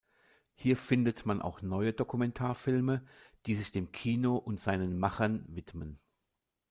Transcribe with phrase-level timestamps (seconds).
[0.55, 3.05] Hier findet man auch neue Dokumentarfilme,
[3.45, 5.99] die sich dem Kino und seinen Machern widmen.